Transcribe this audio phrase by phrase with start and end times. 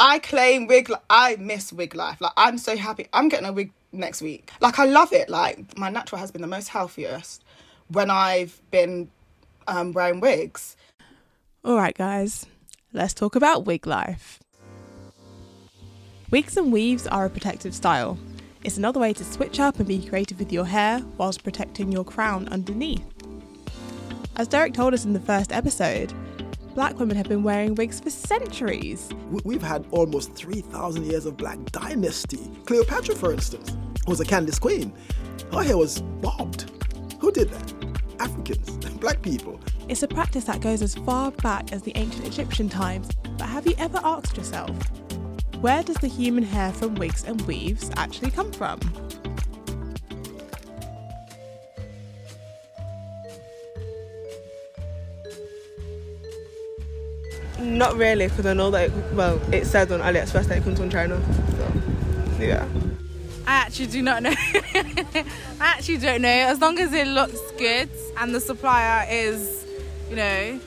[0.00, 0.90] I claim wig.
[1.10, 2.20] I miss wig life.
[2.20, 3.06] Like I'm so happy.
[3.12, 4.50] I'm getting a wig next week.
[4.60, 5.28] Like I love it.
[5.28, 7.44] Like my natural has been the most healthiest
[7.88, 9.10] when I've been
[9.68, 10.76] um, wearing wigs.
[11.62, 12.46] All right, guys,
[12.94, 14.40] let's talk about wig life.
[16.30, 18.18] Wigs and weaves are a protective style.
[18.64, 22.04] It's another way to switch up and be creative with your hair whilst protecting your
[22.04, 23.04] crown underneath.
[24.36, 26.14] As Derek told us in the first episode,
[26.74, 29.10] black women have been wearing wigs for centuries.
[29.44, 32.50] We've had almost 3,000 years of black dynasty.
[32.64, 34.92] Cleopatra, for instance, was a Candace queen.
[35.52, 36.70] Her hair was bobbed.
[37.18, 37.74] Who did that?
[38.20, 38.70] Africans,
[39.00, 39.60] black people.
[39.88, 43.66] It's a practice that goes as far back as the ancient Egyptian times, but have
[43.66, 44.70] you ever asked yourself,
[45.60, 48.78] where does the human hair from wigs and weaves actually come from?
[57.60, 60.78] Not really, because I know that, it, well, it says on AliExpress that it comes
[60.78, 61.20] from China.
[61.56, 62.66] So, yeah.
[63.46, 64.34] I actually do not know.
[64.36, 65.24] I
[65.60, 66.28] actually don't know.
[66.28, 69.66] As long as it looks good and the supplier is,
[70.08, 70.60] you know,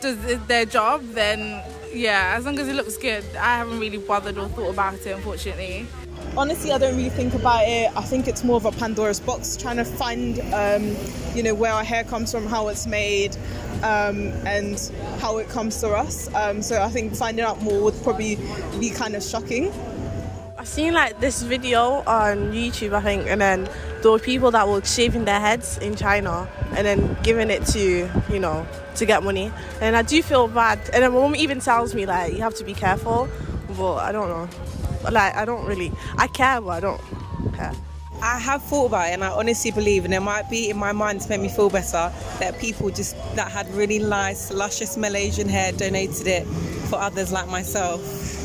[0.00, 1.62] does their job, then
[1.92, 3.24] yeah, as long as it looks good.
[3.36, 5.86] I haven't really bothered or thought about it, unfortunately.
[6.34, 7.94] Honestly, I don't really think about it.
[7.94, 10.96] I think it's more of a Pandora's box, trying to find, um,
[11.34, 13.36] you know, where our hair comes from, how it's made,
[13.82, 16.32] um, and how it comes to us.
[16.34, 18.38] Um, so I think finding out more would probably
[18.80, 19.70] be kind of shocking.
[20.56, 23.68] I've seen like this video on YouTube, I think, and then
[24.00, 28.08] there were people that were shaving their heads in China and then giving it to,
[28.30, 29.52] you know, to get money.
[29.82, 30.78] And I do feel bad.
[30.94, 33.28] And then my mom even tells me like you have to be careful,
[33.76, 34.48] but I don't know.
[35.10, 37.00] Like I don't really, I care, but I don't
[37.54, 37.72] care.
[38.22, 40.92] I have thought about it and I honestly believe, and it might be in my
[40.92, 45.48] mind to make me feel better, that people just that had really nice, luscious Malaysian
[45.48, 46.46] hair donated it
[46.88, 48.00] for others like myself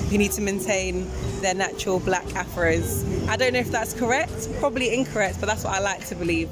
[0.09, 1.07] who need to maintain
[1.41, 3.05] their natural black afros.
[3.27, 6.49] I don't know if that's correct, probably incorrect, but that's what I like to believe.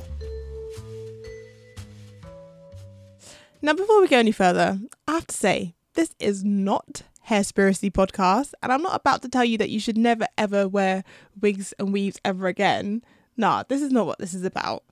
[3.61, 4.77] Now, before we go any further,
[5.07, 9.45] I have to say, this is not Hairspiracy podcast, and I'm not about to tell
[9.45, 11.03] you that you should never ever wear
[11.39, 13.03] wigs and weaves ever again.
[13.35, 14.83] Nah, this is not what this is about.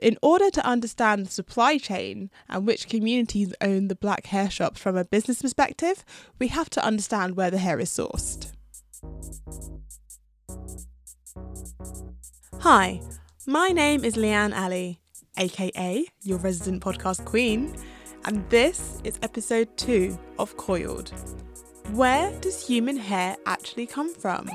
[0.00, 4.80] In order to understand the supply chain and which communities own the black hair shops
[4.80, 6.04] from a business perspective,
[6.38, 8.52] we have to understand where the hair is sourced.
[12.60, 13.00] Hi,
[13.46, 15.00] my name is Leanne Ali,
[15.36, 17.74] aka your resident podcast queen,
[18.28, 21.10] and this is episode two of Coiled.
[21.92, 24.50] Where does human hair actually come from?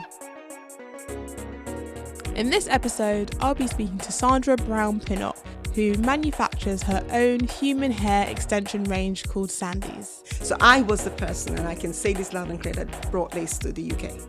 [2.35, 5.38] In this episode, I'll be speaking to Sandra Brown Pinnock,
[5.73, 10.22] who manufactures her own human hair extension range called Sandy's.
[10.44, 13.33] So I was the person, and I can say this loud and clear, that brought
[13.33, 14.22] lace to the UK.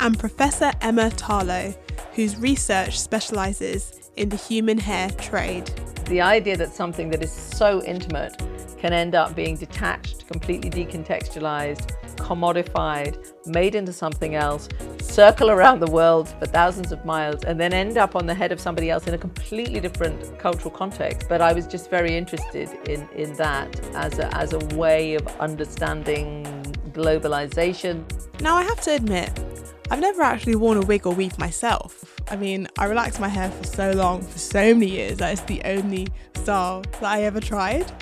[0.00, 1.76] And Professor Emma Tarlo,
[2.14, 5.68] whose research specialises in the human hair trade.
[6.06, 8.34] The idea that something that is so intimate
[8.80, 13.14] can end up being detached, completely decontextualized, commodified,
[13.46, 14.68] made into something else,
[15.02, 18.52] circle around the world for thousands of miles, and then end up on the head
[18.52, 21.28] of somebody else in a completely different cultural context.
[21.28, 25.26] But I was just very interested in, in that as a, as a way of
[25.38, 26.44] understanding
[26.92, 28.02] globalization.
[28.40, 29.30] Now, I have to admit,
[29.90, 32.18] I've never actually worn a wig or weave myself.
[32.30, 35.42] I mean, I relaxed my hair for so long, for so many years, that it's
[35.42, 37.92] the only style that I ever tried.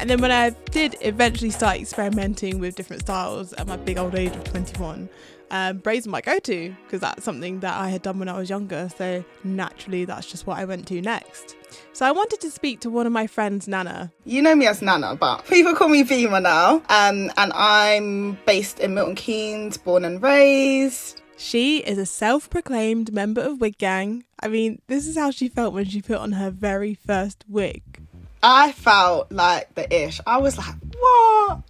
[0.00, 4.14] And then when I did eventually start experimenting with different styles at my big old
[4.14, 5.10] age of 21,
[5.50, 8.48] um, braids were my go-to because that's something that I had done when I was
[8.48, 8.88] younger.
[8.96, 11.54] So naturally, that's just what I went to next.
[11.92, 14.10] So I wanted to speak to one of my friends, Nana.
[14.24, 16.76] You know me as Nana, but people call me Vima now.
[16.88, 21.20] Um, and I'm based in Milton Keynes, born and raised.
[21.36, 24.24] She is a self proclaimed member of Wig Gang.
[24.42, 27.99] I mean, this is how she felt when she put on her very first wig.
[28.42, 30.20] I felt like the ish.
[30.26, 31.62] I was like, what?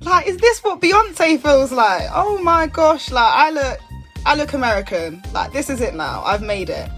[0.00, 2.08] Like, is this what Beyonce feels like?
[2.12, 3.80] Oh my gosh, like I look
[4.24, 5.22] I look American.
[5.32, 6.22] Like this is it now.
[6.24, 6.88] I've made it.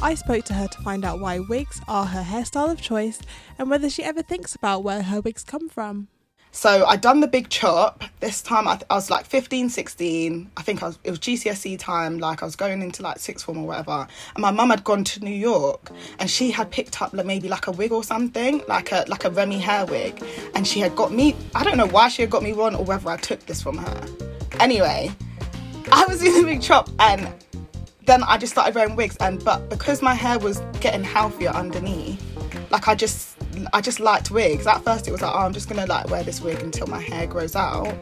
[0.00, 3.20] I spoke to her to find out why wigs are her hairstyle of choice
[3.58, 6.06] and whether she ever thinks about where her wigs come from.
[6.58, 8.02] So I done the big chop.
[8.18, 10.50] This time I, th- I was like 15, 16.
[10.56, 12.18] I think I was, it was GCSE time.
[12.18, 14.08] Like I was going into like sixth form or whatever.
[14.34, 17.48] And my mum had gone to New York and she had picked up like maybe
[17.48, 20.20] like a wig or something, like a like a Remy hair wig.
[20.56, 21.36] And she had got me.
[21.54, 23.78] I don't know why she had got me one or whether I took this from
[23.78, 24.06] her.
[24.58, 25.12] Anyway,
[25.92, 27.32] I was in the big chop and
[28.04, 29.16] then I just started wearing wigs.
[29.18, 32.20] And but because my hair was getting healthier underneath,
[32.72, 33.37] like I just
[33.72, 34.66] I just liked wigs.
[34.66, 37.00] At first, it was like, oh, I'm just gonna like wear this wig until my
[37.00, 37.94] hair grows out.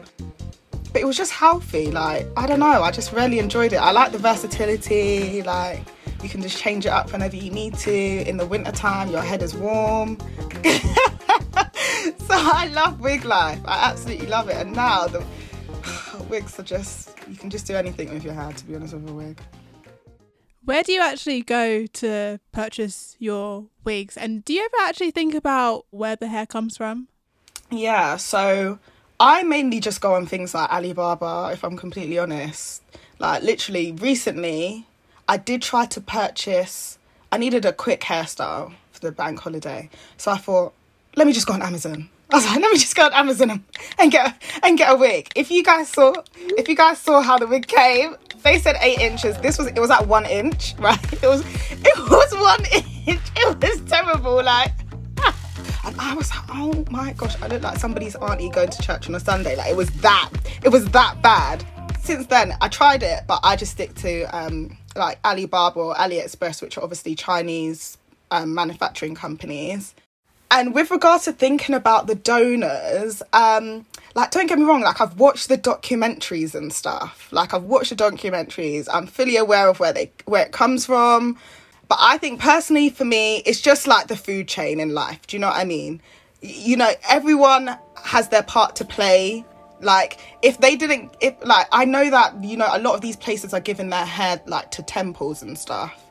[0.93, 1.91] but it was just healthy.
[1.91, 3.77] Like I don't know, I just really enjoyed it.
[3.77, 5.41] I like the versatility.
[5.43, 5.81] Like
[6.23, 7.93] you can just change it up whenever you need to.
[8.27, 10.17] In the wintertime, your head is warm.
[10.63, 13.59] so I love wig life.
[13.65, 14.55] I absolutely love it.
[14.57, 15.23] And now the
[16.29, 18.51] wigs are just you can just do anything with your hair.
[18.51, 19.39] To be honest with a wig.
[20.67, 24.17] Where do you actually go to purchase your wigs?
[24.17, 27.07] And do you ever actually think about where the hair comes from?
[27.71, 28.77] Yeah, so
[29.17, 32.83] I mainly just go on things like Alibaba, if I'm completely honest.
[33.17, 34.85] Like, literally, recently,
[35.25, 36.99] I did try to purchase,
[37.31, 39.89] I needed a quick hairstyle for the bank holiday.
[40.17, 40.73] So I thought,
[41.15, 42.09] let me just go on Amazon.
[42.29, 43.63] I was like, let me just go on Amazon
[43.99, 45.29] and get and get a wig.
[45.35, 48.99] If you guys saw, if you guys saw how the wig came, they said eight
[48.99, 49.37] inches.
[49.37, 51.13] This was it was at one inch, right?
[51.13, 51.41] It was
[51.71, 52.65] it was one
[53.07, 53.21] inch.
[53.35, 54.43] It was terrible.
[54.43, 54.73] Like,
[55.85, 59.07] and I was like, oh my gosh, I look like somebody's auntie going to church
[59.07, 59.55] on a Sunday.
[59.55, 60.29] Like it was that,
[60.63, 61.65] it was that bad.
[62.01, 66.61] Since then, I tried it, but I just stick to um like Alibaba or AliExpress,
[66.61, 67.97] which are obviously Chinese
[68.31, 69.95] um, manufacturing companies.
[70.49, 73.85] And with regards to thinking about the donors, um,
[74.15, 77.27] like don't get me wrong, like I've watched the documentaries and stuff.
[77.31, 78.87] Like I've watched the documentaries.
[78.91, 81.37] I'm fully aware of where they where it comes from.
[81.89, 85.27] But I think personally for me, it's just like the food chain in life.
[85.27, 86.01] Do you know what I mean?
[86.41, 89.45] You know, everyone has their part to play.
[89.81, 93.17] Like if they didn't if like I know that, you know, a lot of these
[93.17, 96.06] places are giving their hair like to temples and stuff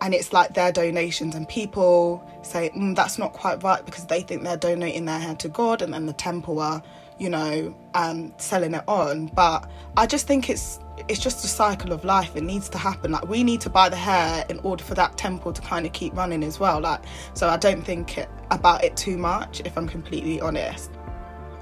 [0.00, 4.22] and it's like their donations and people say mm, that's not quite right because they
[4.22, 6.82] think they're donating their hair to god and then the temple are
[7.20, 9.26] you know um, selling it on.
[9.26, 12.34] But i just think it's it's just a cycle of life.
[12.34, 13.12] It needs to happen.
[13.12, 15.92] Like we need to buy the hair in order for that temple to kind of
[15.92, 16.80] keep running as well.
[16.80, 17.02] Like
[17.34, 20.90] so i don't think it, about it too much if i'm completely honest.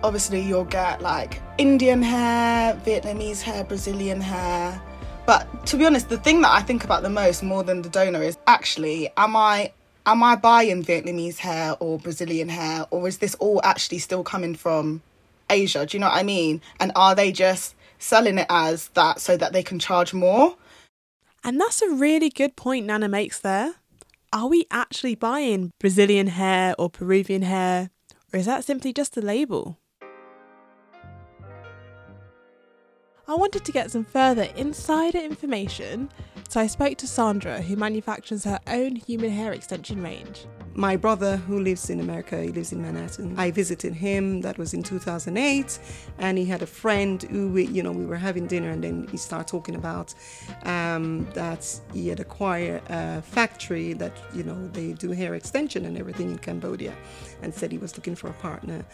[0.04, 4.80] Obviously you'll get like indian hair vietnamese hair brazilian hair
[5.28, 7.90] but to be honest, the thing that I think about the most, more than the
[7.90, 9.74] donor, is actually, am I
[10.06, 14.54] am I buying Vietnamese hair or Brazilian hair, or is this all actually still coming
[14.54, 15.02] from
[15.50, 15.84] Asia?
[15.84, 16.62] Do you know what I mean?
[16.80, 20.56] And are they just selling it as that so that they can charge more?
[21.44, 23.74] And that's a really good point Nana makes there.
[24.32, 27.90] Are we actually buying Brazilian hair or Peruvian hair,
[28.32, 29.76] or is that simply just a label?
[33.28, 36.08] I wanted to get some further insider information,
[36.48, 40.46] so I spoke to Sandra, who manufactures her own human hair extension range.
[40.72, 43.34] My brother, who lives in America, he lives in Manhattan.
[43.36, 44.40] I visited him.
[44.40, 45.78] That was in 2008,
[46.18, 49.06] and he had a friend who, we, you know, we were having dinner, and then
[49.10, 50.14] he started talking about
[50.62, 55.98] um, that he had acquired a factory that, you know, they do hair extension and
[55.98, 56.94] everything in Cambodia,
[57.42, 58.84] and said he was looking for a partner.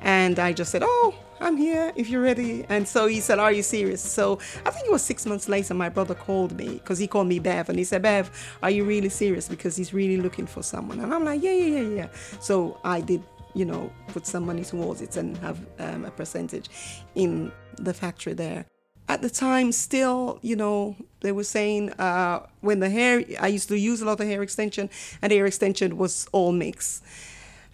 [0.00, 3.52] And I just said, "Oh, I'm here if you're ready." And so he said, "Are
[3.52, 6.98] you serious?" So I think it was six months later, my brother called me because
[6.98, 8.30] he called me Bev, and he said, "Bev,
[8.62, 11.80] are you really serious?" Because he's really looking for someone, and I'm like, "Yeah, yeah,
[11.80, 12.08] yeah, yeah."
[12.40, 13.22] So I did,
[13.54, 16.68] you know, put some money towards it and have um, a percentage
[17.14, 18.66] in the factory there.
[19.08, 23.68] At the time, still, you know, they were saying uh, when the hair, I used
[23.68, 24.88] to use a lot of hair extension,
[25.20, 27.04] and hair extension was all mixed.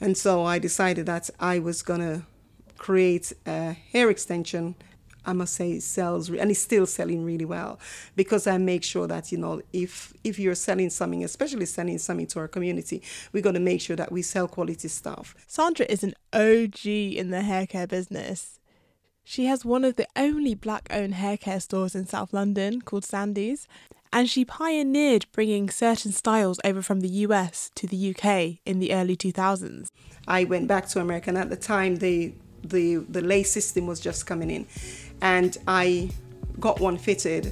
[0.00, 2.22] And so I decided that I was going to
[2.76, 4.76] create a hair extension.
[5.26, 7.78] I must say it sells and it's still selling really well
[8.16, 12.26] because I make sure that you know if if you're selling something, especially selling something
[12.28, 13.02] to our community,
[13.32, 15.34] we're going to make sure that we sell quality stuff.
[15.46, 18.58] Sandra is an OG in the hair care business.
[19.22, 23.04] She has one of the only black owned hair care stores in South London called
[23.04, 23.68] Sandy's,
[24.12, 28.92] and she pioneered bringing certain styles over from the US to the UK in the
[28.92, 29.88] early 2000s.
[30.26, 34.00] I went back to America, and at the time, the the the lace system was
[34.00, 34.66] just coming in,
[35.20, 36.10] and I
[36.60, 37.46] got one fitted,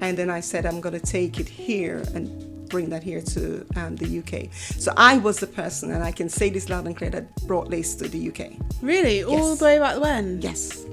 [0.00, 3.64] and then I said I'm going to take it here and bring that here to
[3.76, 4.52] um, the UK.
[4.52, 7.68] So I was the person, and I can say this loud and clear, that brought
[7.68, 8.54] lace to the UK.
[8.80, 9.22] Really?
[9.22, 10.40] All the way back when?
[10.40, 10.84] Yes.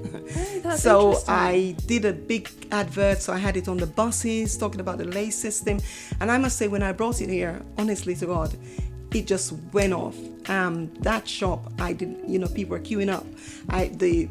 [0.62, 1.22] Oh, so.
[1.26, 5.06] I did a big advert, so I had it on the buses talking about the
[5.06, 5.80] lace system.
[6.20, 8.54] And I must say, when I brought it here, honestly to God,
[9.12, 10.16] it just went off.
[10.48, 13.26] Um, that shop, I did, you know, people were queuing up.
[13.68, 14.28] I the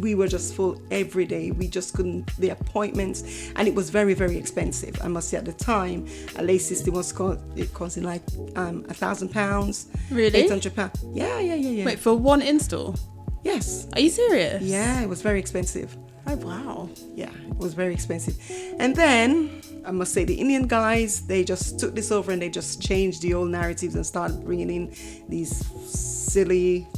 [0.00, 1.50] we were just full every day.
[1.50, 4.98] We just couldn't the appointments, and it was very very expensive.
[5.02, 8.22] I must say at the time, a lace system was co- it costing like
[8.56, 10.38] um, a thousand pounds, Really?
[10.40, 10.98] eight hundred pounds.
[11.12, 11.84] Yeah, yeah, yeah, yeah.
[11.84, 12.94] Wait, for one install?
[13.44, 13.86] yes.
[13.94, 14.62] Are you serious?
[14.62, 15.96] Yeah, it was very expensive.
[16.28, 16.88] Oh, wow.
[17.14, 18.34] Yeah, it was very expensive.
[18.80, 22.48] And then I must say, the Indian guys, they just took this over and they
[22.50, 24.92] just changed the old narratives and started bringing in
[25.28, 26.88] these silly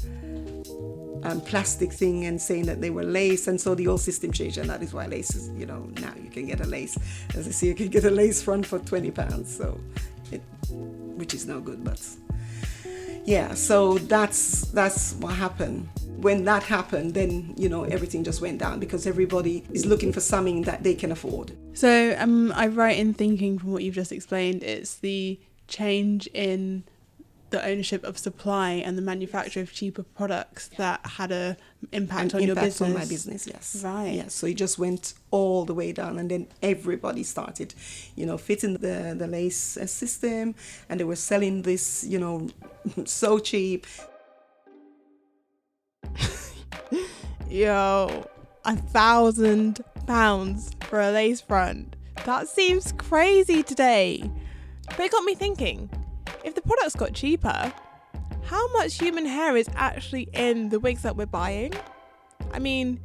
[1.22, 4.58] um, plastic thing and saying that they were lace, and so the whole system changed,
[4.58, 6.98] and that is why laces, you know, now you can get a lace.
[7.34, 9.78] As I see, you can get a lace front for twenty pounds, so
[10.30, 12.00] it, which is no good, but
[13.24, 13.54] yeah.
[13.54, 15.88] So that's that's what happened.
[16.16, 20.20] When that happened, then you know everything just went down because everybody is looking for
[20.20, 21.52] something that they can afford.
[21.74, 26.84] So um, I right in thinking from what you've just explained, it's the change in
[27.50, 31.56] the ownership of supply and the manufacture of cheaper products that had a
[31.92, 32.88] impact on your impact business.
[32.88, 33.82] on my business, yes.
[33.84, 34.14] Right.
[34.14, 34.34] Yes.
[34.34, 37.74] So it just went all the way down, and then everybody started,
[38.16, 40.54] you know, fitting the the lace system,
[40.88, 42.48] and they were selling this, you know,
[43.04, 43.86] so cheap.
[47.50, 48.26] Yo,
[48.64, 51.96] a thousand pounds for a lace front.
[52.24, 54.30] That seems crazy today.
[54.86, 55.88] But it got me thinking
[56.48, 57.72] if the products got cheaper,
[58.44, 61.72] how much human hair is actually in the wigs that we're buying?
[62.52, 63.00] I mean,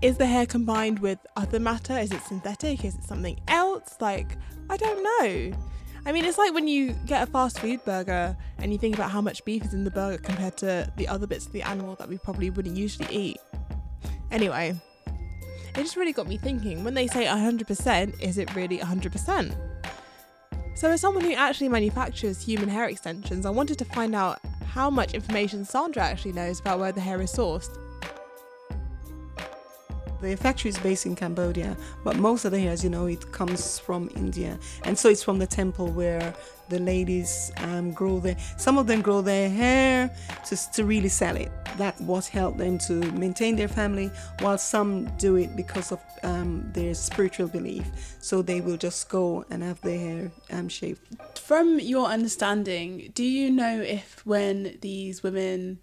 [0.00, 1.98] is the hair combined with other matter?
[1.98, 2.84] Is it synthetic?
[2.84, 3.96] Is it something else?
[4.00, 4.36] Like,
[4.70, 5.58] I don't know.
[6.06, 9.10] I mean, it's like when you get a fast food burger and you think about
[9.10, 11.96] how much beef is in the burger compared to the other bits of the animal
[11.96, 13.38] that we probably wouldn't usually eat.
[14.30, 14.74] Anyway,
[15.74, 19.67] it just really got me thinking when they say 100%, is it really 100%?
[20.78, 24.88] So, as someone who actually manufactures human hair extensions, I wanted to find out how
[24.88, 27.76] much information Sandra actually knows about where the hair is sourced.
[30.20, 33.30] The factory is based in Cambodia, but most of the hair, as you know, it
[33.30, 36.34] comes from India, and so it's from the temple where
[36.68, 38.36] the ladies um, grow their.
[38.56, 40.10] Some of them grow their hair
[40.46, 41.52] to to really sell it.
[41.76, 44.10] That's what helped them to maintain their family,
[44.40, 47.86] while some do it because of um, their spiritual belief.
[48.20, 51.00] So they will just go and have their hair um, shaved.
[51.38, 55.78] From your understanding, do you know if when these women,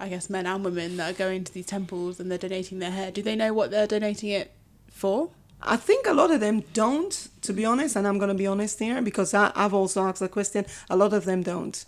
[0.00, 2.90] I guess men and women that are going to these temples and they're donating their
[2.90, 4.50] hair, do they know what they're donating it
[4.90, 5.30] for?
[5.62, 8.46] I think a lot of them don't, to be honest, and I'm going to be
[8.46, 10.64] honest here because I, I've also asked the question.
[10.88, 11.84] A lot of them don't.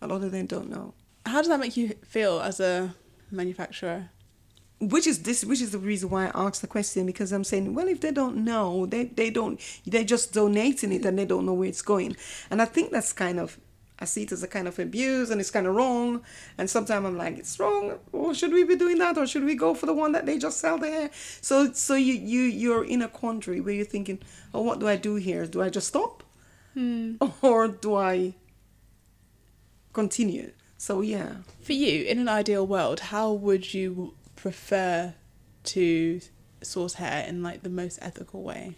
[0.00, 0.94] A lot of them don't know.
[1.26, 2.94] How does that make you feel as a
[3.32, 4.10] manufacturer?
[4.78, 5.44] Which is this?
[5.44, 8.12] Which is the reason why I asked the question because I'm saying, well, if they
[8.12, 11.82] don't know, they they don't, they're just donating it and they don't know where it's
[11.82, 12.14] going,
[12.50, 13.58] and I think that's kind of.
[13.98, 16.22] I see it as a kind of abuse and it's kind of wrong.
[16.58, 17.98] And sometimes I'm like, it's wrong.
[18.12, 19.16] Or should we be doing that?
[19.16, 21.10] Or should we go for the one that they just sell there?
[21.40, 24.18] So so you you you're in a quandary where you're thinking,
[24.52, 25.46] oh, what do I do here?
[25.46, 26.22] Do I just stop,
[26.74, 27.14] hmm.
[27.42, 28.34] or do I
[29.92, 30.52] continue?
[30.76, 31.36] So yeah.
[31.62, 35.14] For you, in an ideal world, how would you prefer
[35.64, 36.20] to
[36.62, 38.74] source hair in like the most ethical way?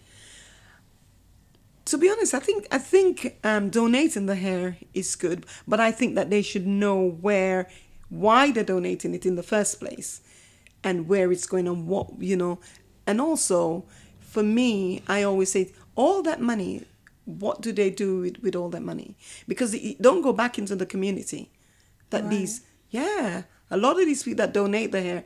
[1.89, 5.91] To be honest, I think I think um, donating the hair is good, but I
[5.91, 7.67] think that they should know where,
[8.09, 10.21] why they're donating it in the first place,
[10.83, 12.59] and where it's going and what you know,
[13.05, 13.85] and also,
[14.19, 16.85] for me, I always say all that money.
[17.25, 19.15] What do they do with, with all that money?
[19.47, 21.51] Because it don't go back into the community.
[22.09, 25.23] That these, yeah, a lot of these people that donate the hair,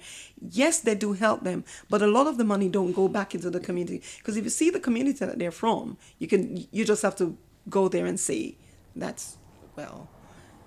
[0.50, 3.50] yes, they do help them, but a lot of the money don't go back into
[3.50, 4.02] the community.
[4.18, 7.38] Because if you see the community that they're from, you can you just have to
[7.70, 8.58] go there and see
[8.96, 9.38] that's
[9.76, 10.10] well,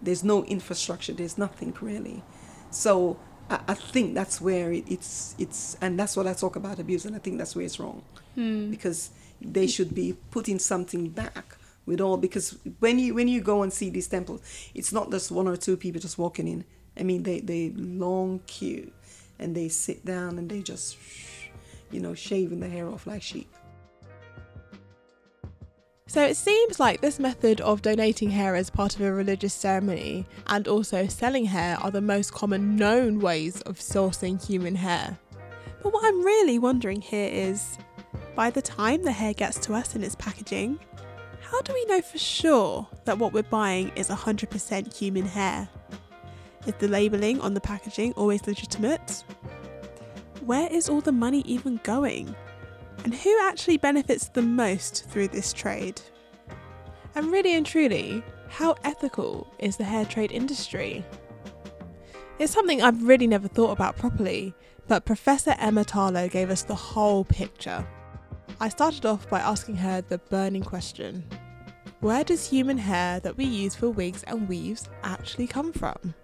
[0.03, 2.23] there's no infrastructure, there's nothing really.
[2.71, 3.19] So
[3.51, 7.05] I, I think that's where it, it's it's and that's what I talk about abuse,
[7.05, 8.03] and I think that's where it's wrong,
[8.35, 8.71] hmm.
[8.71, 13.63] because they should be putting something back with all because when you when you go
[13.63, 14.41] and see these temples,
[14.75, 16.65] it's not just one or two people just walking in.
[16.99, 18.91] I mean, they they long queue,
[19.39, 20.97] and they sit down and they just,
[21.91, 23.49] you know, shaving the hair off like sheep.
[26.09, 30.25] So it seems like this method of donating hair as part of a religious ceremony
[30.47, 35.19] and also selling hair are the most common known ways of sourcing human hair.
[35.83, 37.77] But what I'm really wondering here is
[38.37, 40.79] by the time the hair gets to us in its packaging,
[41.43, 45.69] how do we know for sure that what we're buying is 100% human hair?
[46.67, 49.23] Is the labelling on the packaging always legitimate?
[50.45, 52.35] Where is all the money even going?
[53.05, 56.01] And who actually benefits the most through this trade?
[57.15, 61.05] And really and truly, how ethical is the hair trade industry?
[62.41, 64.53] It's something I've really never thought about properly,
[64.89, 67.87] but Professor Emma Tarlo gave us the whole picture.
[68.61, 71.25] I started off by asking her the burning question
[72.01, 76.15] Where does human hair that we use for wigs and weaves actually come from?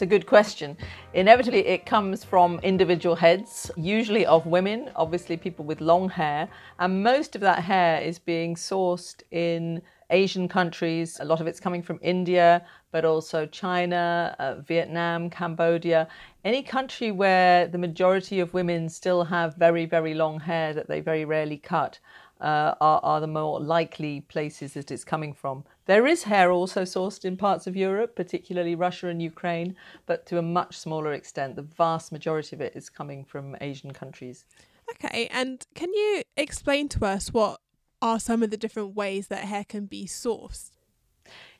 [0.00, 0.78] It's a good question.
[1.12, 7.02] Inevitably, it comes from individual heads, usually of women, obviously people with long hair, and
[7.02, 11.18] most of that hair is being sourced in Asian countries.
[11.20, 16.08] A lot of it's coming from India, but also China, uh, Vietnam, Cambodia.
[16.46, 21.00] Any country where the majority of women still have very, very long hair that they
[21.00, 21.98] very rarely cut.
[22.40, 25.62] Uh, are, are the more likely places that it's coming from.
[25.90, 29.74] There is hair also sourced in parts of Europe, particularly Russia and Ukraine,
[30.06, 31.56] but to a much smaller extent.
[31.56, 34.44] The vast majority of it is coming from Asian countries.
[34.92, 37.60] Okay, and can you explain to us what
[38.00, 40.70] are some of the different ways that hair can be sourced?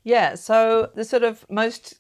[0.05, 1.99] Yeah, so the sort of most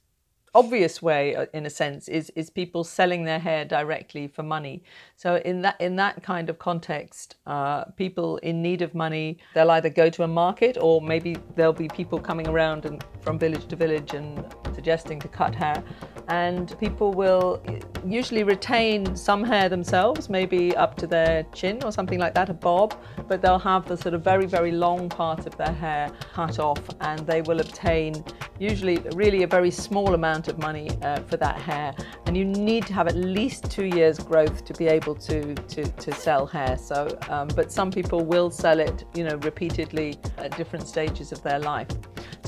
[0.54, 4.82] obvious way uh, in a sense is is people selling their hair directly for money.
[5.16, 9.70] So in that in that kind of context uh, people in need of money they'll
[9.70, 13.66] either go to a market or maybe there'll be people coming around and from village
[13.66, 15.82] to village and suggesting to cut hair.
[16.28, 17.62] And people will
[18.04, 22.54] usually retain some hair themselves maybe up to their chin or something like that a
[22.54, 22.94] bob
[23.28, 26.80] but they'll have the sort of very very long part of their hair cut off
[27.00, 28.24] and they will obtain
[28.58, 31.94] usually really a very small amount of money uh, for that hair
[32.26, 35.84] and you need to have at least two years growth to be able to to,
[35.84, 40.56] to sell hair so um, but some people will sell it you know repeatedly at
[40.56, 41.88] different stages of their life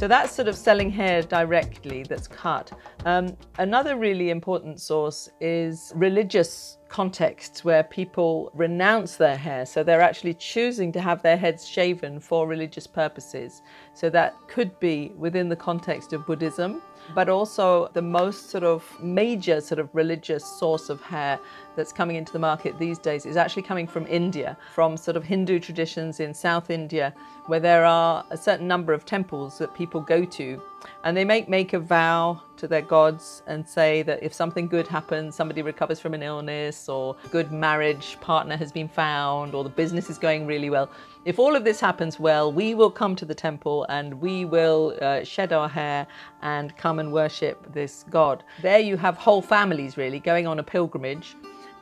[0.02, 2.72] so that's sort of selling hair directly that's cut.
[3.04, 9.64] Um, another really important source is religious contexts where people renounce their hair.
[9.64, 13.62] So they're actually choosing to have their heads shaven for religious purposes.
[13.94, 16.82] So that could be within the context of Buddhism
[17.14, 21.38] but also the most sort of major sort of religious source of hair
[21.76, 25.24] that's coming into the market these days is actually coming from India, from sort of
[25.24, 27.14] Hindu traditions in South India,
[27.46, 30.60] where there are a certain number of temples that people go to.
[31.04, 34.86] And they make, make a vow to their gods and say that if something good
[34.86, 39.76] happens, somebody recovers from an illness, or good marriage partner has been found, or the
[39.82, 40.88] business is going really well,
[41.24, 44.96] if all of this happens well, we will come to the temple and we will
[45.02, 46.06] uh, shed our hair
[46.42, 48.44] and come and worship this god.
[48.62, 51.34] There you have whole families really going on a pilgrimage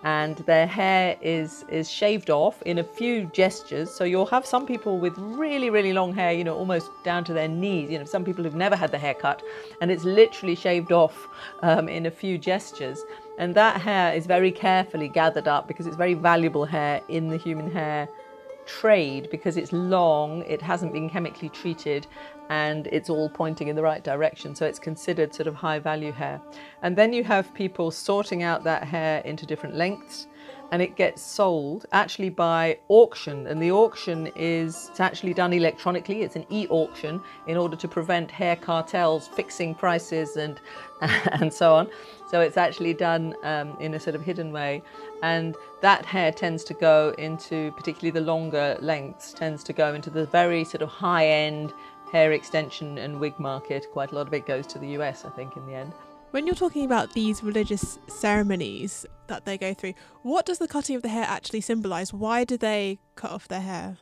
[0.04, 3.90] and their hair is is shaved off in a few gestures.
[3.90, 7.32] So you'll have some people with really really long hair you know almost down to
[7.32, 9.42] their knees you know some people who've never had the hair cut
[9.80, 11.28] and it's literally shaved off
[11.62, 13.04] um, in a few gestures.
[13.38, 17.38] And that hair is very carefully gathered up because it's very valuable hair in the
[17.38, 18.08] human hair
[18.70, 22.06] trade because it's long, it hasn't been chemically treated,
[22.48, 24.54] and it's all pointing in the right direction.
[24.54, 26.40] So it's considered sort of high value hair.
[26.82, 30.26] And then you have people sorting out that hair into different lengths
[30.72, 36.22] and it gets sold actually by auction and the auction is it's actually done electronically
[36.22, 40.60] it's an e-auction in order to prevent hair cartels fixing prices and
[41.32, 41.88] and so on
[42.30, 44.82] so it's actually done um, in a sort of hidden way
[45.22, 50.10] and that hair tends to go into particularly the longer lengths tends to go into
[50.10, 51.72] the very sort of high end
[52.12, 55.30] hair extension and wig market quite a lot of it goes to the US I
[55.30, 55.92] think in the end
[56.30, 60.94] when you're talking about these religious ceremonies that they go through, what does the cutting
[60.94, 62.14] of the hair actually symbolize?
[62.14, 63.98] Why do they cut off their hair?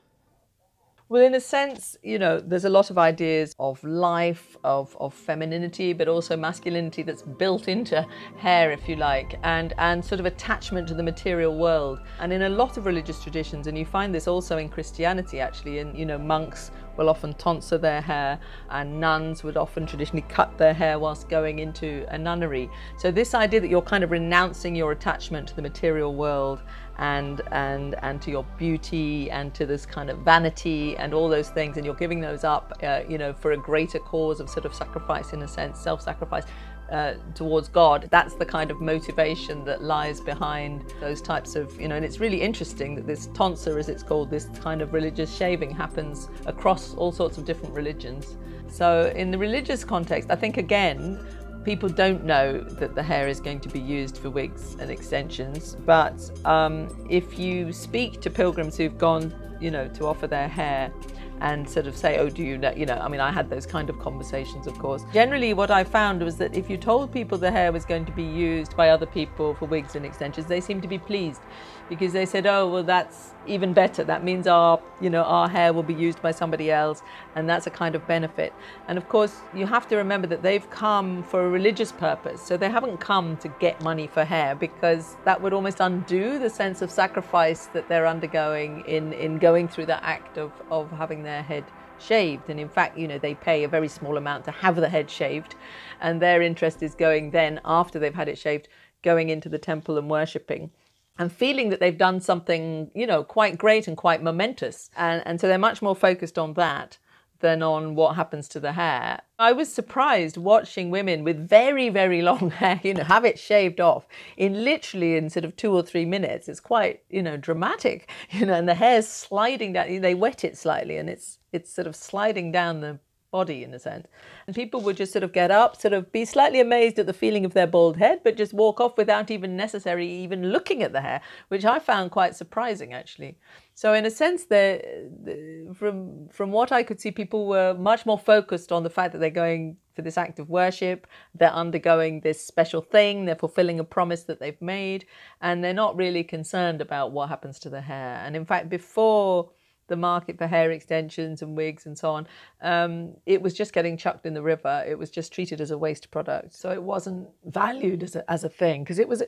[1.11, 5.15] Well, in a sense, you know, there's a lot of ideas of life, of, of
[5.15, 10.27] femininity, but also masculinity that's built into hair, if you like, and, and sort of
[10.27, 12.01] attachment to the material world.
[12.21, 15.79] And in a lot of religious traditions, and you find this also in Christianity, actually,
[15.79, 18.39] in, you know, monks will often tonsure their hair,
[18.71, 22.69] and nuns would often traditionally cut their hair whilst going into a nunnery.
[22.99, 26.61] So, this idea that you're kind of renouncing your attachment to the material world
[26.99, 31.49] and and and to your beauty and to this kind of vanity and all those
[31.49, 34.67] things and you're giving those up uh, you know for a greater cause of sort
[34.67, 36.45] of sacrifice in a sense self-sacrifice
[36.91, 38.09] uh, towards God.
[38.11, 42.21] That's the kind of motivation that lies behind those types of, you know, and it's
[42.21, 46.95] really interesting that this tonsure, as it's called, this kind of religious shaving happens across
[46.95, 48.37] all sorts of different religions.
[48.69, 51.19] So, in the religious context, I think again,
[51.65, 55.77] people don't know that the hair is going to be used for wigs and extensions.
[55.85, 60.93] But um, if you speak to pilgrims who've gone, you know, to offer their hair,
[61.41, 63.67] and sort of say, oh, do you know, you know, I mean, I had those
[63.67, 65.05] kind of conversations, of course.
[65.13, 68.13] Generally, what I found was that if you told people the hair was going to
[68.13, 71.43] be used by other people for wigs and extensions, they seemed to be pleased
[71.89, 74.05] because they said, oh, well, that's even better.
[74.05, 77.03] That means our, you know, our hair will be used by somebody else,
[77.35, 78.53] and that's a kind of benefit.
[78.89, 82.57] And of course, you have to remember that they've come for a religious purpose, so
[82.57, 86.83] they haven't come to get money for hair because that would almost undo the sense
[86.83, 91.43] of sacrifice that they're undergoing in in going through the act of of having their
[91.43, 91.65] head
[92.01, 94.89] shaved and in fact you know they pay a very small amount to have the
[94.89, 95.57] head shaved
[96.01, 98.69] and their interest is going then after they've had it shaved
[99.03, 100.71] going into the temple and worshipping
[101.19, 104.91] and feeling that they've done something, you know, quite great and quite momentous.
[104.97, 106.99] And, and so they're much more focused on that
[107.41, 109.21] than on what happens to the hair.
[109.39, 113.81] I was surprised watching women with very, very long hair, you know, have it shaved
[113.81, 116.49] off in literally in sort of two or three minutes.
[116.49, 120.01] It's quite, you know, dramatic, you know, and the hair's sliding down.
[120.01, 122.99] They wet it slightly and it's it's sort of sliding down the
[123.31, 124.07] body in a sense.
[124.47, 127.13] And people would just sort of get up, sort of be slightly amazed at the
[127.13, 130.93] feeling of their bald head, but just walk off without even necessarily even looking at
[130.93, 133.39] the hair, which I found quite surprising actually.
[133.75, 138.19] So in a sense, the, from from what I could see, people were much more
[138.19, 142.45] focused on the fact that they're going for this act of worship, they're undergoing this
[142.45, 145.05] special thing, they're fulfilling a promise that they've made,
[145.41, 148.23] and they're not really concerned about what happens to the hair.
[148.25, 149.51] And in fact, before
[149.89, 152.27] the market for hair extensions and wigs and so on,
[152.63, 154.85] um, it was just getting chucked in the river.
[154.87, 156.55] It was just treated as a waste product.
[156.55, 159.23] So it wasn't valued as a, as a thing because it was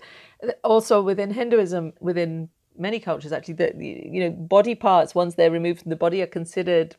[0.62, 5.82] also within Hinduism, within many cultures actually, that you know body parts once they're removed
[5.82, 6.96] from the body are considered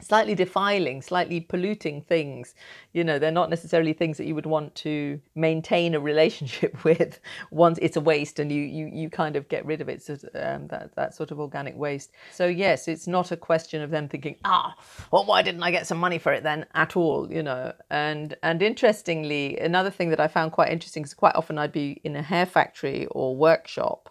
[0.00, 2.54] slightly defiling, slightly polluting things.
[2.92, 7.20] You know, they're not necessarily things that you would want to maintain a relationship with
[7.50, 10.14] once it's a waste and you you, you kind of get rid of it, so,
[10.34, 12.12] um, that, that sort of organic waste.
[12.32, 14.74] So, yes, it's not a question of them thinking, ah,
[15.10, 17.72] well, why didn't I get some money for it then at all, you know.
[17.90, 22.00] And, and interestingly, another thing that I found quite interesting is quite often I'd be
[22.04, 24.10] in a hair factory or workshop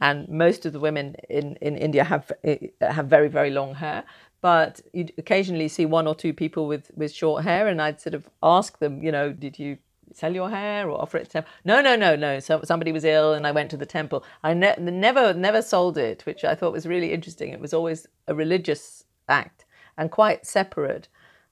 [0.00, 2.32] and most of the women in, in India have
[2.80, 4.04] have very very long hair
[4.42, 8.14] but you'd occasionally see one or two people with, with short hair, and I'd sort
[8.14, 9.78] of ask them, you know, did you
[10.12, 11.52] sell your hair or offer it to temple?
[11.64, 12.40] No, no, no, no.
[12.40, 14.24] So somebody was ill, and I went to the temple.
[14.42, 17.50] I ne- never, never sold it, which I thought was really interesting.
[17.50, 19.64] It was always a religious act
[19.96, 21.06] and quite separate.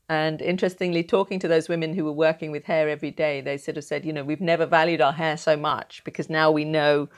[0.08, 3.76] And interestingly, talking to those women who were working with hair every day, they sort
[3.76, 7.08] of said, you know, we've never valued our hair so much because now we know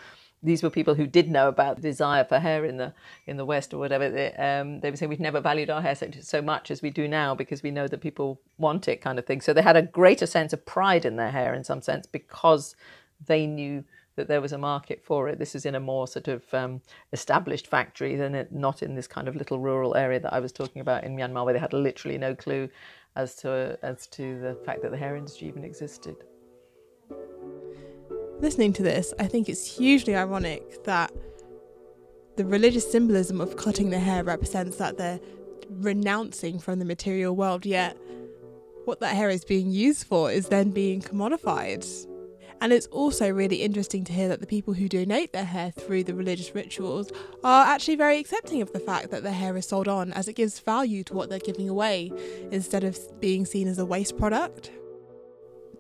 [0.43, 2.93] these were people who did know about the desire for hair in the
[3.27, 4.11] in the West or whatever.
[4.11, 6.91] They, um, they were saying we've never valued our hair so, so much as we
[6.91, 9.41] do now because we know that people want it, kind of thing.
[9.41, 12.75] So they had a greater sense of pride in their hair in some sense because
[13.27, 13.85] they knew
[14.17, 15.39] that there was a market for it.
[15.39, 19.07] This is in a more sort of um, established factory than it, not in this
[19.07, 21.73] kind of little rural area that I was talking about in Myanmar, where they had
[21.73, 22.69] literally no clue
[23.15, 26.17] as to as to the fact that the hair industry even existed
[28.43, 31.13] listening to this, I think it's hugely ironic that
[32.37, 35.21] the religious symbolism of cutting the hair represents that they're
[35.71, 37.97] renouncing from the material world, yet
[38.85, 41.87] what that hair is being used for is then being commodified.
[42.61, 46.05] And it's also really interesting to hear that the people who donate their hair through
[46.05, 47.13] the religious rituals
[47.45, 50.35] are actually very accepting of the fact that their hair is sold on, as it
[50.35, 52.11] gives value to what they're giving away
[52.51, 54.71] instead of being seen as a waste product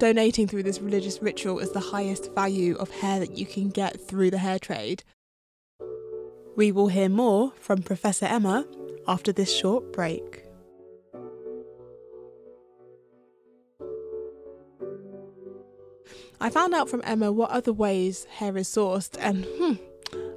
[0.03, 4.01] donating through this religious ritual is the highest value of hair that you can get
[4.01, 5.05] through the hair trade.
[6.57, 8.67] We will hear more from Professor Emma
[9.07, 10.43] after this short break.
[16.41, 19.75] I found out from Emma what other ways hair is sourced, and hmm,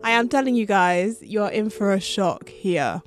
[0.04, 3.02] I am telling you guys, you're in for a shock here.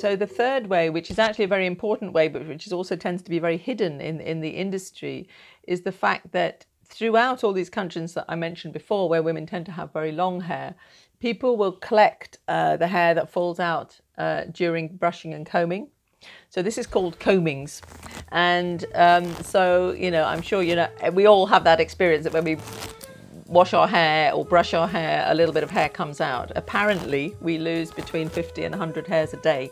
[0.00, 3.22] So the third way, which is actually a very important way, but which also tends
[3.22, 5.28] to be very hidden in, in the industry,
[5.68, 9.66] is the fact that throughout all these countries that I mentioned before, where women tend
[9.66, 10.74] to have very long hair,
[11.20, 15.88] people will collect uh, the hair that falls out uh, during brushing and combing.
[16.48, 17.82] So this is called combings,
[18.32, 22.32] and um, so you know, I'm sure you know we all have that experience that
[22.32, 22.56] when we
[23.50, 26.52] wash our hair or brush our hair, a little bit of hair comes out.
[26.54, 29.70] Apparently, we lose between 50 and 100 hairs a day.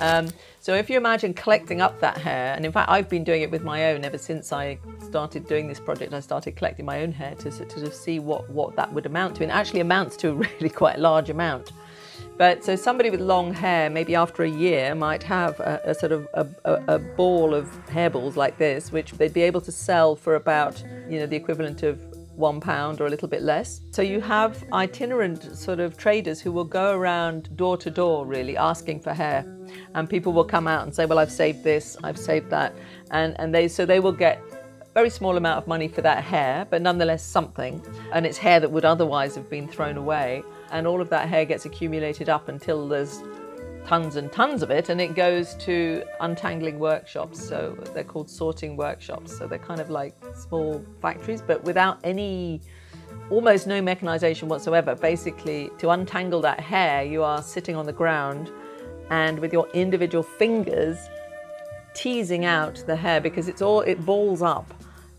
[0.00, 0.28] Um,
[0.60, 3.50] so if you imagine collecting up that hair, and in fact, I've been doing it
[3.50, 6.14] with my own ever since I started doing this project.
[6.14, 9.36] I started collecting my own hair to, sort of see what, what that would amount
[9.36, 11.72] to, and actually amounts to a really quite large amount.
[12.38, 16.12] But so somebody with long hair, maybe after a year, might have a, a sort
[16.12, 20.16] of a, a, a, ball of hairballs like this, which they'd be able to sell
[20.16, 22.00] for about, you know, the equivalent of
[22.42, 23.80] one pound or a little bit less.
[23.92, 28.56] So you have itinerant sort of traders who will go around door to door really
[28.56, 29.46] asking for hair.
[29.94, 32.74] And people will come out and say, Well, I've saved this, I've saved that.
[33.10, 34.42] And and they so they will get
[34.94, 37.82] very small amount of money for that hair, but nonetheless something.
[38.12, 40.42] And it's hair that would otherwise have been thrown away.
[40.70, 43.22] And all of that hair gets accumulated up until there's
[43.86, 47.42] tons and tons of it, and it goes to untangling workshops.
[47.42, 49.36] So they're called sorting workshops.
[49.36, 52.60] So they're kind of like small factories, but without any,
[53.30, 54.94] almost no mechanization whatsoever.
[54.94, 58.50] Basically, to untangle that hair, you are sitting on the ground
[59.10, 60.98] and with your individual fingers
[61.94, 64.72] teasing out the hair because it's all, it balls up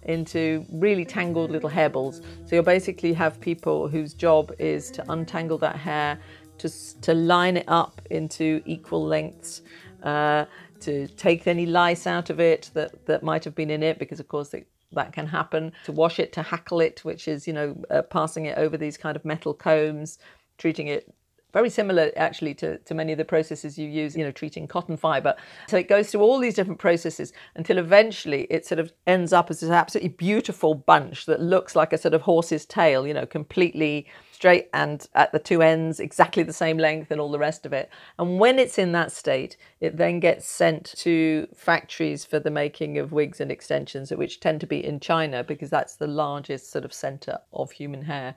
[0.04, 2.22] into really tangled little hair balls.
[2.46, 6.20] So you'll basically have people whose job is to untangle that hair,
[6.64, 9.62] to, to line it up into equal lengths,
[10.04, 10.46] uh,
[10.80, 14.20] to take any lice out of it that, that might have been in it, because
[14.20, 17.54] of course it, that can happen, to wash it, to hackle it, which is, you
[17.54, 20.20] know, uh, passing it over these kind of metal combs,
[20.58, 21.14] treating it
[21.52, 24.98] very similar actually to, to many of the processes you use, you know, treating cotton
[24.98, 25.36] fiber.
[25.68, 29.52] So it goes through all these different processes until eventually it sort of ends up
[29.52, 33.28] as this absolutely beautiful bunch that looks like a sort of horse's tail, you know,
[33.28, 34.08] completely
[34.44, 37.72] straight and at the two ends exactly the same length and all the rest of
[37.72, 37.90] it.
[38.20, 42.98] And when it's in that state, it then gets sent to factories for the making
[42.98, 46.84] of wigs and extensions, which tend to be in China because that's the largest sort
[46.84, 48.36] of center of human hair.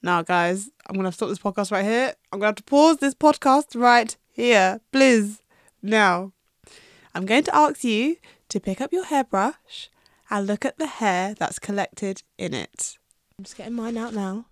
[0.00, 2.14] Now, guys, I'm going to stop this podcast right here.
[2.30, 5.42] I'm going to have to pause this podcast right here, please.
[5.82, 6.34] Now,
[7.16, 9.90] I'm going to ask you to pick up your hairbrush
[10.30, 12.96] and look at the hair that's collected in it.
[13.36, 14.46] I'm just getting mine out now.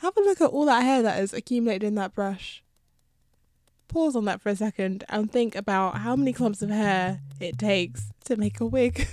[0.00, 2.62] Have a look at all that hair that is accumulated in that brush.
[3.86, 7.58] Pause on that for a second and think about how many clumps of hair it
[7.58, 9.06] takes to make a wig.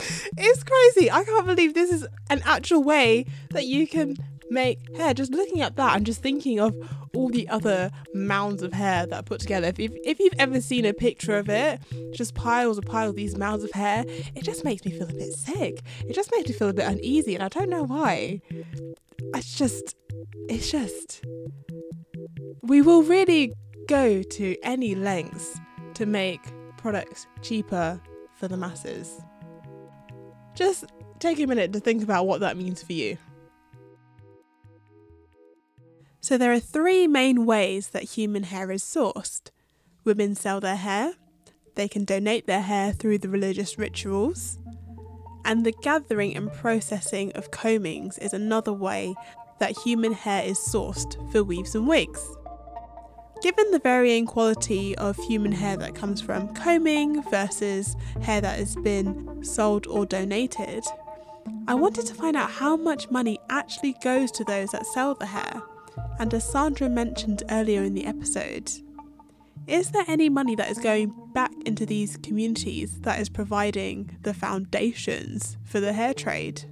[0.38, 1.10] it's crazy.
[1.10, 4.16] I can't believe this is an actual way that you can
[4.50, 5.14] make hair.
[5.14, 6.74] Just looking at that and just thinking of
[7.14, 9.68] all the other mounds of hair that are put together.
[9.68, 11.80] If, you've, if you've ever seen a picture of it,
[12.12, 15.12] just piles and piles of these mounds of hair, it just makes me feel a
[15.12, 15.82] bit sick.
[16.00, 18.40] It just makes me feel a bit uneasy, and I don't know why.
[19.34, 19.96] It's just,
[20.48, 21.24] it's just.
[22.62, 23.52] We will really
[23.86, 25.58] go to any lengths
[25.94, 26.40] to make
[26.76, 28.00] products cheaper
[28.36, 29.20] for the masses.
[30.54, 30.84] Just
[31.18, 33.16] take a minute to think about what that means for you.
[36.24, 39.50] So, there are three main ways that human hair is sourced
[40.04, 41.12] women sell their hair,
[41.74, 44.58] they can donate their hair through the religious rituals,
[45.44, 49.14] and the gathering and processing of combings is another way
[49.58, 52.26] that human hair is sourced for weaves and wigs.
[53.42, 58.76] Given the varying quality of human hair that comes from combing versus hair that has
[58.76, 60.84] been sold or donated,
[61.68, 65.26] I wanted to find out how much money actually goes to those that sell the
[65.26, 65.62] hair.
[66.18, 68.70] And as Sandra mentioned earlier in the episode,
[69.66, 74.34] is there any money that is going back into these communities that is providing the
[74.34, 76.64] foundations for the hair trade?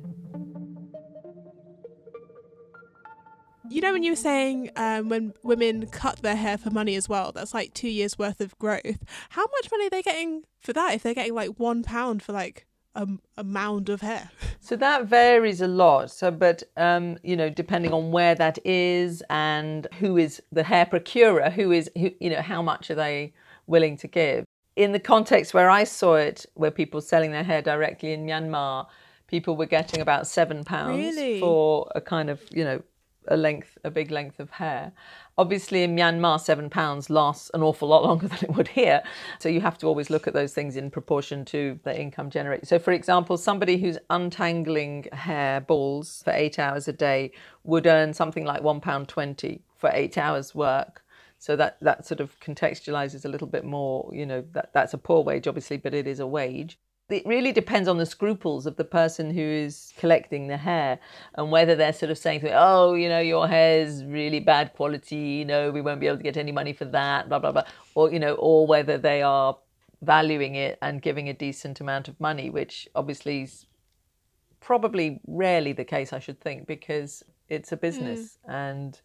[3.73, 7.09] you know when you were saying um, when women cut their hair for money as
[7.09, 10.73] well that's like two years worth of growth how much money are they getting for
[10.73, 14.31] that if they're getting like one pound for like a, a mound of hair.
[14.61, 16.11] So that varies a lot.
[16.11, 20.87] So but um, you know depending on where that is and who is the hair
[20.87, 23.33] procurer who is who you know how much are they
[23.67, 24.45] willing to give?
[24.77, 28.87] In the context where i saw it where people selling their hair directly in myanmar
[29.27, 31.41] people were getting about seven pounds Really?
[31.41, 32.83] for a kind of you know
[33.29, 34.93] a length, a big length of hair.
[35.39, 39.03] Obviously, in Myanmar, seven pounds lasts an awful lot longer than it would here.
[39.39, 42.69] So you have to always look at those things in proportion to the income generated.
[42.69, 47.33] So, for example, somebody who's untangling hair balls for eight hours a day
[47.65, 51.03] would earn something like one pound twenty for eight hours work.
[51.39, 54.09] So that that sort of contextualizes a little bit more.
[54.13, 56.79] You know, that that's a poor wage, obviously, but it is a wage
[57.13, 60.99] it really depends on the scruples of the person who is collecting the hair
[61.35, 64.41] and whether they're sort of saying to me, oh, you know, your hair is really
[64.41, 67.39] bad quality, you know, we won't be able to get any money for that, blah,
[67.39, 67.65] blah, blah.
[67.95, 69.57] Or, you know, or whether they are
[70.01, 73.67] valuing it and giving a decent amount of money, which obviously is
[74.61, 77.81] probably rarely the case, I should think, because it's a hmm.
[77.81, 79.01] business and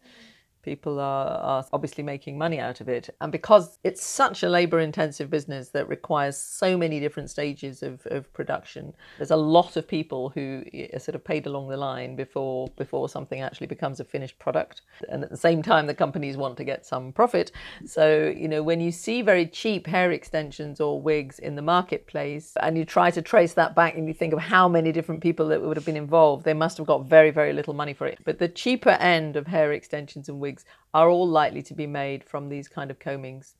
[0.62, 3.10] people are, are obviously making money out of it.
[3.20, 8.06] And because it's such a labor intensive business that requires so many different stages of,
[8.06, 12.16] of production, there's a lot of people who are sort of paid along the line
[12.16, 14.82] before before something actually becomes a finished product.
[15.08, 17.52] And at the same time the companies want to get some profit.
[17.86, 22.54] So, you know, when you see very cheap hair extensions or wigs in the marketplace
[22.60, 25.48] and you try to trace that back and you think of how many different people
[25.48, 28.18] that would have been involved, they must have got very, very little money for it.
[28.24, 30.47] But the cheaper end of hair extensions and wigs
[30.94, 33.54] are all likely to be made from these kind of combings.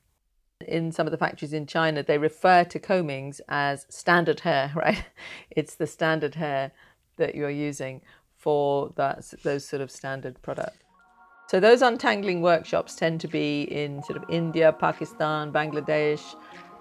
[0.67, 5.05] In some of the factories in China, they refer to combings as standard hair, right?
[5.51, 6.73] It's the standard hair
[7.17, 8.01] that you're using
[8.37, 10.79] for that, those sort of standard products.
[11.49, 16.23] So those untangling workshops tend to be in sort of India, Pakistan, Bangladesh,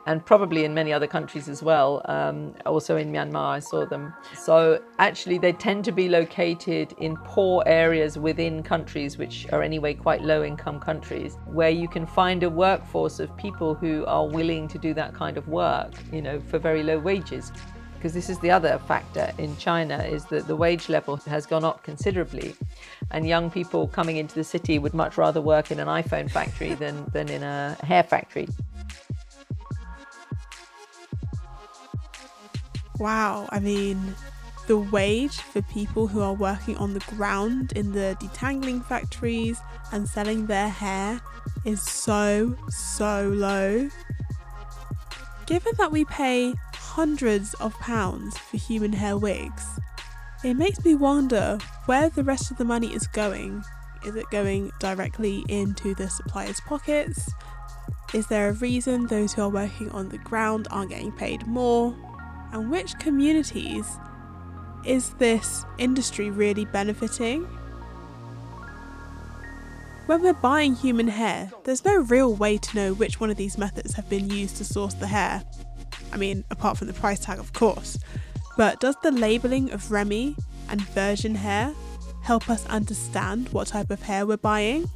[0.08, 2.02] and probably in many other countries as well.
[2.06, 4.14] Um, also in Myanmar, I saw them.
[4.34, 9.94] So actually, they tend to be located in poor areas within countries which are anyway
[9.94, 14.70] quite low income countries, where you can find a workforce of people who are willing
[14.70, 17.52] to do that kind of work, you know, for very low wages.
[17.98, 21.64] because this is the other factor in China is that the wage level has gone
[21.64, 22.56] up considerably
[23.10, 26.76] and young people coming into the city would much rather work in an iPhone factory
[26.76, 28.48] than, than in a hair factory.
[33.00, 34.16] Wow, I mean,
[34.66, 39.60] the wage for people who are working on the ground in the detangling factories
[39.92, 41.22] and selling their hair
[41.64, 43.90] is so, so low.
[45.46, 49.80] Given that we pay hundreds of pounds for human hair wigs,
[50.44, 53.64] it makes me wonder where the rest of the money is going.
[54.06, 57.32] Is it going directly into the suppliers' pockets?
[58.14, 61.96] Is there a reason those who are working on the ground aren't getting paid more?
[62.52, 63.86] And which communities
[64.86, 67.48] is this industry really benefiting?
[70.08, 73.58] When we're buying human hair, there's no real way to know which one of these
[73.58, 75.44] methods have been used to source the hair.
[76.14, 78.00] I mean, apart from the price tag, of course.
[78.56, 80.36] But does the labelling of Remy
[80.70, 81.74] and virgin hair
[82.24, 84.90] help us understand what type of hair we're buying?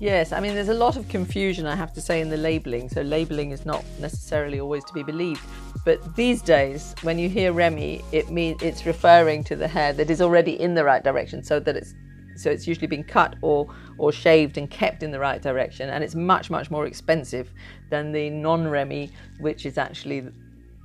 [0.00, 2.88] Yes, I mean, there's a lot of confusion, I have to say, in the labelling.
[2.88, 5.40] So, labelling is not necessarily always to be believed.
[5.84, 10.08] But these days, when you hear Remy, it means it's referring to the hair that
[10.08, 11.94] is already in the right direction, so that it's
[12.36, 16.04] so it's usually been cut or or shaved and kept in the right direction, and
[16.04, 17.50] it's much much more expensive
[17.90, 20.28] than the non-Remy, which is actually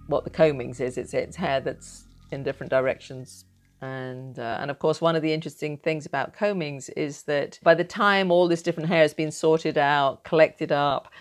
[0.08, 0.98] what the combings is.
[0.98, 3.46] It's it's hair that's in different directions
[3.84, 7.76] and, uh, and of course, one of the interesting things about combings is that by
[7.76, 11.12] the time all this different hair has been sorted out, collected up,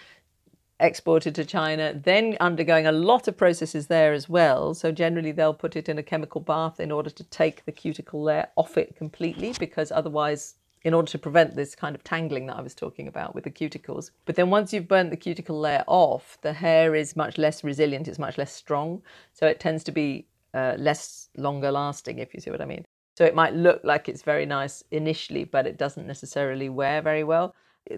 [0.79, 4.75] exported to China, then undergoing a lot of processes there as well.
[4.75, 8.23] So generally, they'll put it in a chemical bath in order to take the cuticle
[8.23, 12.57] layer off it completely, because otherwise, in order to prevent this kind of tangling that
[12.57, 14.11] I was talking about with the cuticles.
[14.25, 18.09] But then once you've burnt the cuticle layer off, the hair is much less resilient,
[18.09, 19.03] it's much less strong.
[19.33, 22.85] So it tends to be uh, less longer lasting, if you see what I mean.
[23.17, 27.25] So it might look like it's very nice initially, but it doesn't necessarily wear very
[27.25, 27.55] well.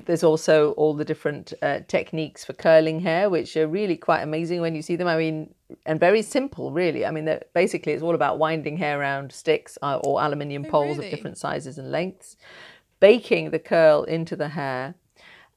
[0.06, 4.60] There's also all the different uh, techniques for curling hair, which are really quite amazing
[4.60, 5.06] when you see them.
[5.06, 7.04] I mean, and very simple, really.
[7.04, 10.96] I mean, basically, it's all about winding hair around sticks uh, or aluminium oh, poles
[10.96, 11.08] really?
[11.08, 12.36] of different sizes and lengths,
[12.98, 14.94] baking the curl into the hair,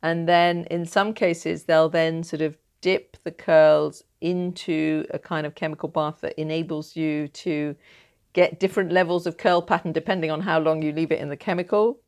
[0.04, 5.46] and then in some cases, they'll then sort of dip the curls into a kind
[5.46, 7.76] of chemical bath that enables you to
[8.34, 11.38] get different levels of curl pattern depending on how long you leave it in the
[11.38, 12.00] chemical.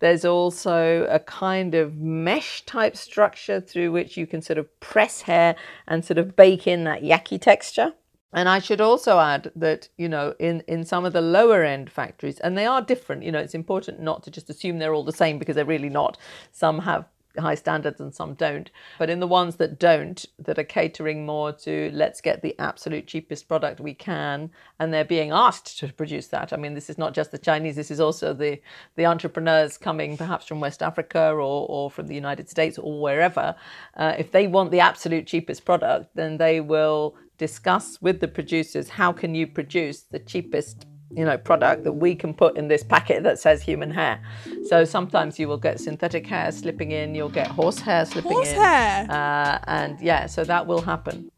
[0.00, 5.22] There's also a kind of mesh type structure through which you can sort of press
[5.22, 7.92] hair and sort of bake in that yaki texture.
[8.32, 11.90] And I should also add that, you know, in, in some of the lower end
[11.90, 15.04] factories, and they are different, you know, it's important not to just assume they're all
[15.04, 16.16] the same because they're really not.
[16.52, 17.06] Some have
[17.38, 18.70] high standards and some don't.
[18.98, 23.06] But in the ones that don't, that are catering more to let's get the absolute
[23.06, 26.52] cheapest product we can, and they're being asked to produce that.
[26.52, 28.60] I mean, this is not just the Chinese, this is also the,
[28.96, 33.54] the entrepreneurs coming perhaps from West Africa or, or from the United States or wherever.
[33.96, 38.90] Uh, if they want the absolute cheapest product, then they will discuss with the producers
[38.90, 42.82] how can you produce the cheapest you know product that we can put in this
[42.82, 44.20] packet that says human hair
[44.68, 48.48] so sometimes you will get synthetic hair slipping in you'll get horse hair slipping horse
[48.48, 49.10] in hair.
[49.10, 51.30] Uh, and yeah so that will happen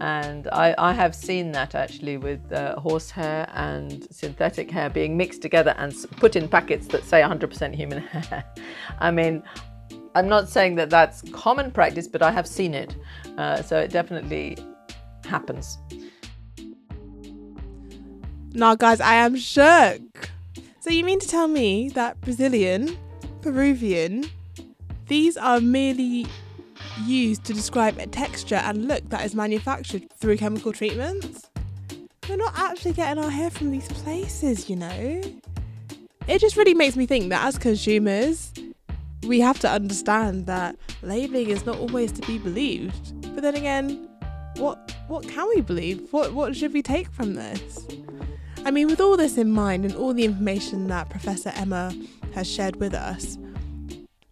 [0.00, 5.42] and I, I have seen that actually with uh, horsehair and synthetic hair being mixed
[5.42, 8.44] together and put in packets that say 100% human hair.
[8.98, 9.44] I mean,
[10.14, 12.96] I'm not saying that that's common practice, but I have seen it.
[13.38, 14.58] Uh, so it definitely
[15.24, 15.78] happens.
[18.54, 20.30] Nah, guys, I am shook.
[20.80, 22.98] So you mean to tell me that Brazilian,
[23.40, 24.26] Peruvian,
[25.06, 26.26] these are merely
[27.06, 31.48] used to describe a texture and look that is manufactured through chemical treatments?
[32.28, 35.22] We're not actually getting our hair from these places, you know?
[36.28, 38.52] It just really makes me think that as consumers,
[39.26, 43.34] we have to understand that labeling is not always to be believed.
[43.34, 44.08] But then again,
[44.56, 46.12] what what can we believe?
[46.12, 47.86] What what should we take from this?
[48.64, 51.92] I mean, with all this in mind and all the information that Professor Emma
[52.32, 53.36] has shared with us,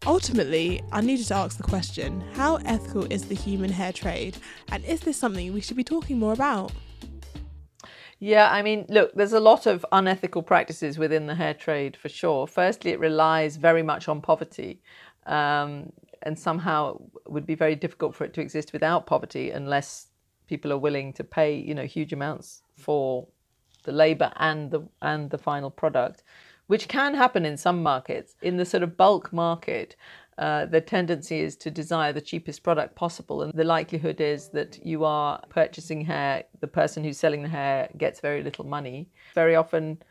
[0.06, 4.36] ultimately, I needed to ask the question how ethical is the human hair trade?
[4.70, 6.70] And is this something we should be talking more about?
[8.20, 12.08] Yeah, I mean, look, there's a lot of unethical practices within the hair trade for
[12.08, 12.46] sure.
[12.46, 14.81] Firstly, it relies very much on poverty.
[15.26, 20.06] Um, and somehow it would be very difficult for it to exist without poverty unless
[20.46, 23.26] people are willing to pay, you know, huge amounts for
[23.85, 26.22] the labor and the and the final product,
[26.66, 28.37] which can happen in some markets.
[28.42, 29.96] In the sort of bulk market,
[30.38, 33.42] uh, the tendency is to desire the cheapest product possible.
[33.42, 37.90] And the likelihood is that you are purchasing hair, the person who's selling the hair
[37.98, 39.10] gets very little money.
[39.35, 40.02] Very often,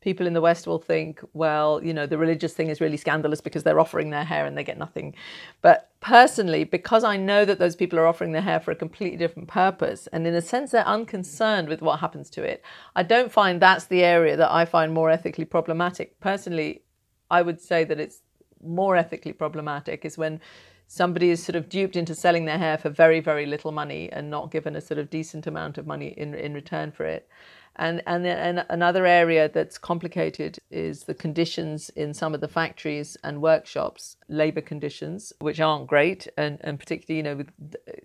[0.00, 3.40] people in the West will think, well, you know, the religious thing is really scandalous
[3.40, 5.14] because they're offering their hair and they get nothing.
[5.62, 9.16] But personally, because I know that those people are offering their hair for a completely
[9.16, 12.62] different purpose, and in a sense, they're unconcerned with what happens to it,
[12.94, 16.18] I don't find that's the area that I find more ethically problematic.
[16.20, 16.82] Personally,
[17.30, 18.20] I would say that it's
[18.62, 20.40] more ethically problematic is when
[20.88, 24.28] somebody is sort of duped into selling their hair for very, very little money and
[24.28, 27.28] not given a sort of decent amount of money in, in return for it.
[27.76, 33.16] And, and, and another area that's complicated is the conditions in some of the factories
[33.24, 37.50] and workshops, labor conditions, which aren't great, and, and particularly, you know, with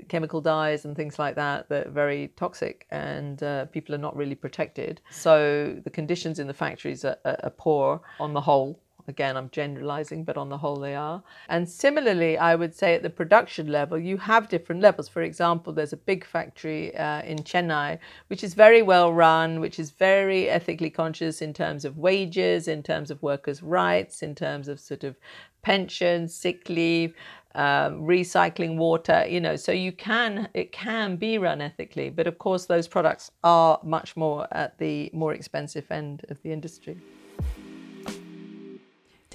[0.07, 4.15] chemical dyes and things like that, that are very toxic and uh, people are not
[4.15, 5.01] really protected.
[5.09, 8.79] So the conditions in the factories are, are, are poor on the whole.
[9.09, 11.23] Again, I'm generalizing, but on the whole, they are.
[11.47, 15.07] And similarly, I would say at the production level, you have different levels.
[15.07, 19.79] For example, there's a big factory uh, in Chennai, which is very well run, which
[19.79, 24.67] is very ethically conscious in terms of wages, in terms of workers' rights, in terms
[24.67, 25.15] of sort of
[25.61, 27.13] pensions, sick leave.
[27.55, 32.37] Um, recycling water, you know, so you can, it can be run ethically, but of
[32.37, 37.01] course, those products are much more at the more expensive end of the industry.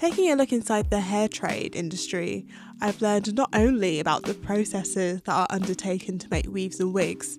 [0.03, 2.45] Taking a look inside the hair trade industry,
[2.81, 7.37] I've learned not only about the processes that are undertaken to make weaves and wigs,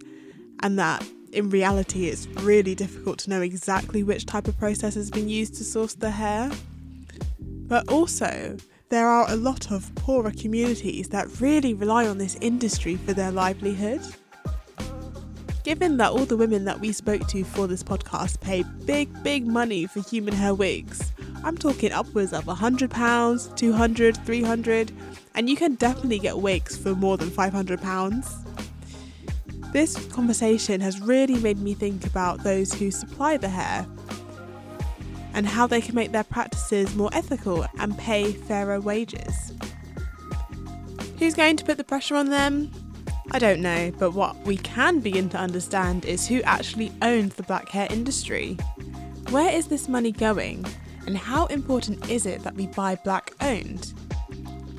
[0.63, 5.11] and that in reality it's really difficult to know exactly which type of process has
[5.11, 6.51] been used to source the hair,
[7.39, 8.57] but also
[8.89, 13.31] there are a lot of poorer communities that really rely on this industry for their
[13.31, 14.01] livelihood.
[15.65, 19.47] Given that all the women that we spoke to for this podcast pay big, big
[19.47, 21.13] money for human hair wigs,
[21.45, 24.93] I'm talking upwards of £100, 200 300
[25.35, 29.73] and you can definitely get wigs for more than £500.
[29.73, 33.87] This conversation has really made me think about those who supply the hair
[35.35, 39.53] and how they can make their practices more ethical and pay fairer wages.
[41.19, 42.71] Who's going to put the pressure on them?
[43.33, 47.43] I don't know, but what we can begin to understand is who actually owns the
[47.43, 48.57] black hair industry.
[49.31, 50.65] Where is this money going?
[51.07, 53.93] And how important is it that we buy black owned?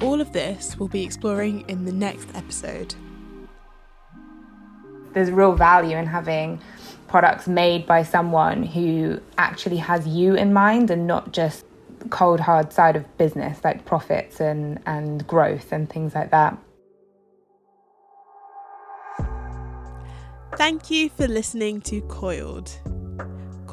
[0.01, 2.95] All of this we'll be exploring in the next episode.
[5.13, 6.59] There's real value in having
[7.07, 11.65] products made by someone who actually has you in mind and not just
[12.09, 16.57] cold hard side of business like profits and, and growth and things like that.
[20.57, 22.79] Thank you for listening to Coiled.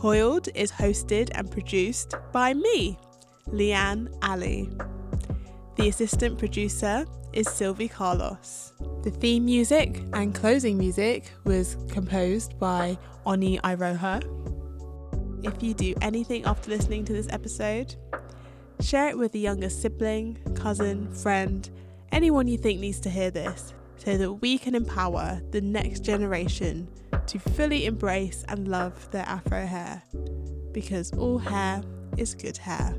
[0.02, 2.98] Coiled is hosted and produced by me,
[3.50, 4.68] Leanne Ali.
[5.76, 8.72] The assistant producer is Sylvie Carlos.
[9.04, 14.24] The theme music and closing music was composed by Oni Iroha.
[15.44, 17.94] If you do anything after listening to this episode,
[18.80, 21.70] share it with a younger sibling, cousin, friend,
[22.10, 23.72] anyone you think needs to hear this
[24.04, 26.88] so that we can empower the next generation
[27.26, 30.02] to fully embrace and love their afro hair
[30.72, 31.82] because all hair
[32.16, 32.96] is good hair.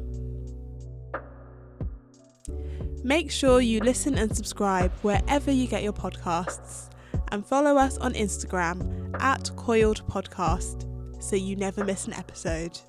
[3.03, 6.89] Make sure you listen and subscribe wherever you get your podcasts
[7.33, 10.87] and follow us on Instagram at Coiled Podcast
[11.21, 12.79] so you never miss an episode.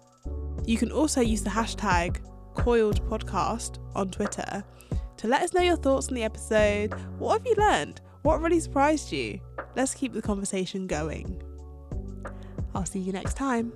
[0.67, 2.19] You can also use the hashtag
[2.55, 4.63] Coiled Podcast on Twitter
[5.19, 6.95] to let us know your thoughts on the episode.
[7.19, 8.01] What have you learned?
[8.23, 9.41] What really surprised you?
[9.77, 11.43] Let's keep the conversation going.
[12.75, 13.73] I'll see you next time.